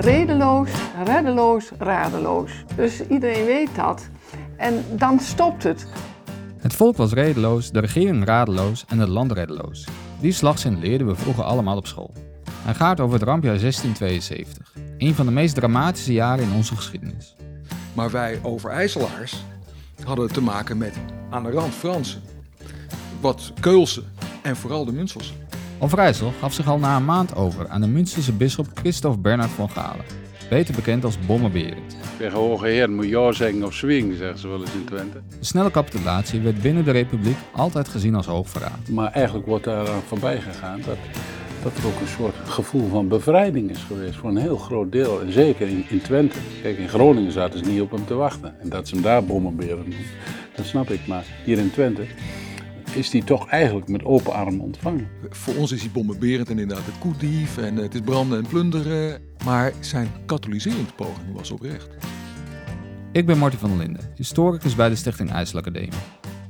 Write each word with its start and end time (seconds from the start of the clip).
redeloos, 0.00 0.70
reddeloos, 1.04 1.70
radeloos. 1.78 2.64
Dus 2.76 3.06
iedereen 3.06 3.44
weet 3.44 3.74
dat. 3.74 4.08
En 4.56 4.84
dan 4.90 5.20
stopt 5.20 5.62
het. 5.62 5.86
Het 6.58 6.74
volk 6.74 6.96
was 6.96 7.12
redeloos, 7.12 7.70
de 7.70 7.80
regering 7.80 8.24
radeloos 8.24 8.84
en 8.88 8.98
het 8.98 9.08
land 9.08 9.32
reddeloos. 9.32 9.88
Die 10.20 10.32
slagzin 10.32 10.78
leerden 10.78 11.06
we 11.06 11.14
vroeger 11.14 11.44
allemaal 11.44 11.76
op 11.76 11.86
school. 11.86 12.12
Hij 12.52 12.74
gaat 12.74 13.00
over 13.00 13.14
het 13.14 13.28
rampjaar 13.28 13.58
1672, 13.58 14.72
een 14.98 15.14
van 15.14 15.26
de 15.26 15.32
meest 15.32 15.54
dramatische 15.54 16.12
jaren 16.12 16.44
in 16.44 16.54
onze 16.54 16.76
geschiedenis. 16.76 17.36
Maar 17.92 18.10
wij 18.10 18.38
Overijsselaars 18.42 19.44
hadden 20.04 20.32
te 20.32 20.42
maken 20.42 20.78
met 20.78 20.94
aan 21.30 21.42
de 21.42 21.50
rand 21.50 21.74
Fransen, 21.74 22.22
wat 23.20 23.52
Keulsen 23.60 24.04
en 24.42 24.56
vooral 24.56 24.84
de 24.84 24.92
Munstelse. 25.80 25.84
Overijssel 25.84 26.32
gaf 26.40 26.52
zich 26.52 26.68
al 26.68 26.78
na 26.78 26.96
een 26.96 27.04
maand 27.04 27.34
over 27.34 27.68
aan 27.68 27.80
de 27.80 27.86
Münsterse 27.86 28.32
bisschop 28.32 28.66
Christoph 28.74 29.18
Bernhard 29.18 29.50
van 29.50 29.70
Galen, 29.70 30.04
beter 30.48 30.74
bekend 30.74 31.04
als 31.04 31.18
Bommenberend. 31.26 31.96
Tegen 32.18 32.38
hoge 32.38 32.66
heer 32.66 32.90
moet 32.90 33.08
ja 33.08 33.32
zeggen 33.32 33.64
of 33.64 33.74
swing, 33.74 34.16
zeggen 34.16 34.38
ze 34.38 34.48
wel 34.48 34.60
eens 34.60 34.74
in 34.74 34.84
Twente. 34.84 35.20
De 35.38 35.44
snelle 35.44 35.70
capitulatie 35.70 36.40
werd 36.40 36.62
binnen 36.62 36.84
de 36.84 36.90
republiek 36.90 37.36
altijd 37.52 37.88
gezien 37.88 38.14
als 38.14 38.26
hoogverraad. 38.26 38.88
Maar 38.88 39.12
eigenlijk 39.12 39.46
wordt 39.46 39.64
daar 39.64 39.86
voorbij 40.06 40.40
gegaan 40.40 40.80
dat, 40.86 40.98
dat 41.62 41.76
er 41.76 41.86
ook 41.86 42.00
een 42.00 42.08
soort 42.16 42.34
gevoel 42.44 42.88
van 42.88 43.08
bevrijding 43.08 43.70
is 43.70 43.82
geweest 43.82 44.16
voor 44.16 44.30
een 44.30 44.36
heel 44.36 44.56
groot 44.56 44.92
deel. 44.92 45.20
En 45.20 45.32
zeker 45.32 45.68
in, 45.68 45.84
in 45.88 46.02
Twente. 46.02 46.36
Kijk, 46.62 46.78
in 46.78 46.88
Groningen 46.88 47.32
zaten 47.32 47.58
ze 47.58 47.70
niet 47.70 47.80
op 47.80 47.90
hem 47.90 48.06
te 48.06 48.14
wachten. 48.14 48.54
En 48.60 48.68
dat 48.68 48.88
ze 48.88 48.94
hem 48.94 49.04
daar 49.04 49.24
bommenberen 49.24 49.78
noemen, 49.88 50.06
dat 50.54 50.66
snap 50.66 50.90
ik. 50.90 51.06
Maar 51.06 51.24
hier 51.44 51.58
in 51.58 51.70
Twente 51.70 52.02
is 52.94 53.10
die 53.10 53.24
toch 53.24 53.48
eigenlijk 53.48 53.88
met 53.88 54.04
open 54.04 54.32
armen 54.32 54.60
ontvangen. 54.60 55.08
Voor 55.30 55.54
ons 55.54 55.72
is 55.72 55.80
hij 55.80 55.90
bommenberend 55.90 56.50
en 56.50 56.58
inderdaad 56.58 56.86
het 56.86 56.98
koedief 56.98 57.58
en 57.58 57.76
het 57.76 57.94
is 57.94 58.00
branden 58.00 58.38
en 58.38 58.46
plunderen. 58.46 59.20
Maar 59.44 59.72
zijn 59.80 60.08
katholiseringspoging 60.26 61.34
was 61.34 61.50
oprecht. 61.50 61.88
Ik 63.12 63.26
ben 63.26 63.38
Martin 63.38 63.58
van 63.58 63.68
der 63.68 63.78
Linden, 63.78 64.10
historicus 64.16 64.74
bij 64.74 64.88
de 64.88 64.96
Stichting 64.96 65.30
IJsselacademie. 65.30 65.98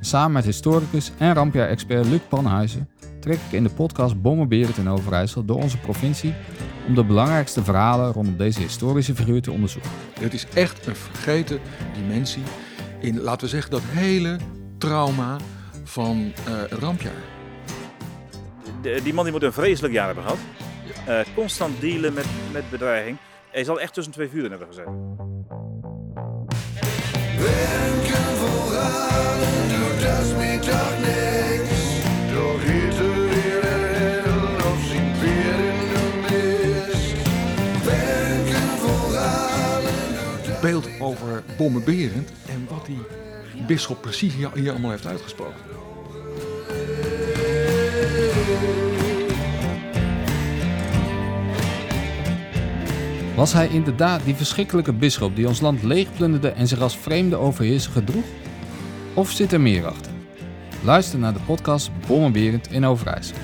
Samen 0.00 0.32
met 0.32 0.44
historicus 0.44 1.12
en 1.18 1.34
rampjaar-expert 1.34 2.06
Luc 2.06 2.20
Panhuizen 2.28 2.88
trek 3.20 3.38
ik 3.46 3.52
in 3.52 3.62
de 3.62 3.70
podcast 3.70 4.22
Bommenberend 4.22 4.76
in 4.76 4.88
Overijssel 4.88 5.44
door 5.44 5.62
onze 5.62 5.78
provincie 5.78 6.34
om 6.86 6.94
de 6.94 7.04
belangrijkste 7.04 7.64
verhalen 7.64 8.12
rondom 8.12 8.36
deze 8.36 8.60
historische 8.60 9.14
figuur 9.14 9.42
te 9.42 9.50
onderzoeken. 9.50 9.90
Het 10.20 10.34
is 10.34 10.46
echt 10.54 10.86
een 10.86 10.96
vergeten 10.96 11.60
dimensie 11.94 12.42
in, 13.00 13.20
laten 13.20 13.40
we 13.40 13.48
zeggen, 13.48 13.70
dat 13.70 13.82
hele 13.84 14.38
trauma 14.78 15.36
van 15.90 16.32
uh, 16.48 16.62
rampjaar. 16.78 17.22
De, 18.82 19.00
die 19.02 19.14
man 19.14 19.24
die 19.24 19.32
moet 19.32 19.42
een 19.42 19.52
vreselijk 19.52 19.94
jaar 19.94 20.06
hebben 20.06 20.24
gehad. 20.24 20.38
Uh, 21.08 21.34
constant 21.34 21.80
dealen 21.80 22.12
met, 22.12 22.26
met 22.52 22.70
bedreiging. 22.70 23.16
Hij 23.50 23.64
zal 23.64 23.80
echt 23.80 23.94
tussen 23.94 24.12
twee 24.12 24.28
vuren 24.28 24.50
hebben 24.50 24.68
vooraan, 28.36 29.38
doet 29.68 30.02
dat 30.02 30.36
me 30.36 30.58
toch 30.58 30.98
niks. 30.98 31.78
De 32.30 32.56
mist. 36.22 37.12
Wenken 37.84 38.68
vooraan, 38.78 39.82
Beeld 40.60 40.88
over 41.00 41.42
bommenberend 41.56 42.32
en 42.46 42.66
wat 42.68 42.86
die 42.86 43.00
bisschop 43.66 44.00
precies 44.00 44.34
hier, 44.34 44.50
hier 44.54 44.70
allemaal 44.70 44.90
heeft 44.90 45.06
uitgesproken. 45.06 45.79
Was 53.40 53.52
hij 53.52 53.68
inderdaad 53.68 54.24
die 54.24 54.34
verschrikkelijke 54.34 54.92
bisschop 54.92 55.36
die 55.36 55.48
ons 55.48 55.60
land 55.60 55.82
leegplunderde 55.82 56.48
en 56.48 56.68
zich 56.68 56.80
als 56.80 56.96
vreemde 56.96 57.36
overheerser 57.36 57.92
gedroeg? 57.92 58.24
Of 59.14 59.30
zit 59.30 59.52
er 59.52 59.60
meer 59.60 59.86
achter? 59.86 60.12
Luister 60.82 61.18
naar 61.18 61.32
de 61.32 61.40
podcast 61.46 61.90
Bommenberend 62.06 62.72
in 62.72 62.84
Overijssel. 62.84 63.36